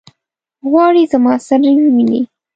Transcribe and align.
غواړي 0.69 1.03
زما 1.11 1.33
سره 1.47 1.69
وویني. 1.77 2.21